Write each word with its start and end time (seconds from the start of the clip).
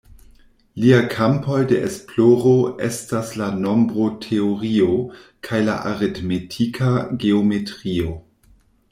Lia 0.83 0.99
kampoj 1.15 1.57
de 1.71 1.75
esploro 1.87 2.53
estas 2.87 3.33
la 3.41 3.49
nombroteorio 3.65 4.87
kaj 5.49 5.59
la 5.67 5.75
aritmetika 5.91 6.89
geometrio. 7.25 8.15